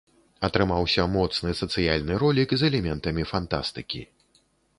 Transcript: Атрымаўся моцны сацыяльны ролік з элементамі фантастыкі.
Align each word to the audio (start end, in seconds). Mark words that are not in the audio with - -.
Атрымаўся 0.47 1.03
моцны 1.15 1.53
сацыяльны 1.61 2.13
ролік 2.25 2.49
з 2.63 2.71
элементамі 2.71 3.23
фантастыкі. 3.35 4.01